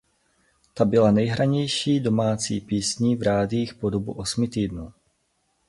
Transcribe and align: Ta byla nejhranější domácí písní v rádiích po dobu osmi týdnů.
Ta 0.73 0.85
byla 0.85 1.11
nejhranější 1.11 1.99
domácí 1.99 2.61
písní 2.61 3.15
v 3.15 3.21
rádiích 3.21 3.73
po 3.73 3.89
dobu 3.89 4.11
osmi 4.13 4.47
týdnů. 4.47 4.93